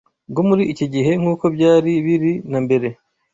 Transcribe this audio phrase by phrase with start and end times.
[0.31, 2.87] bwo muri iki gihe nk’uko byari biri na mbere